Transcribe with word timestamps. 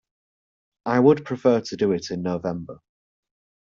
I 0.87 0.99
would 0.99 1.25
prefer 1.25 1.61
to 1.61 1.77
do 1.77 1.91
it 1.91 2.09
in 2.09 2.23
November. 2.23 2.79